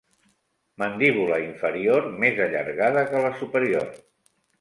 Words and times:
Mandíbula 0.83 1.37
inferior 1.47 2.07
més 2.23 2.41
allargada 2.47 3.05
que 3.13 3.21
la 3.27 3.33
superior. 3.43 3.87